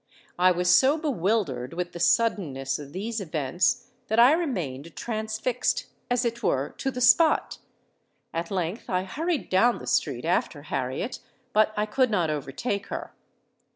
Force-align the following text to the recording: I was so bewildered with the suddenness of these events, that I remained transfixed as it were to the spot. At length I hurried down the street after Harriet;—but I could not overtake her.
I 0.39 0.49
was 0.49 0.73
so 0.75 0.97
bewildered 0.97 1.73
with 1.73 1.91
the 1.91 1.99
suddenness 1.99 2.79
of 2.79 2.91
these 2.91 3.21
events, 3.21 3.91
that 4.07 4.17
I 4.19 4.31
remained 4.31 4.95
transfixed 4.95 5.85
as 6.09 6.25
it 6.25 6.41
were 6.41 6.71
to 6.79 6.89
the 6.89 6.99
spot. 7.01 7.59
At 8.33 8.49
length 8.49 8.89
I 8.89 9.03
hurried 9.03 9.49
down 9.51 9.77
the 9.77 9.85
street 9.85 10.25
after 10.25 10.63
Harriet;—but 10.63 11.71
I 11.77 11.85
could 11.85 12.09
not 12.09 12.31
overtake 12.31 12.87
her. 12.87 13.13